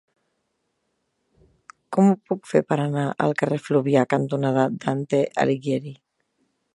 Com 1.97 2.09
ho 2.13 2.15
puc 2.29 2.49
fer 2.53 2.63
per 2.71 2.77
anar 2.87 3.05
al 3.27 3.37
carrer 3.41 3.61
Fluvià 3.67 4.07
cantonada 4.15 4.67
Dante 4.87 5.21
Alighieri? 5.45 5.97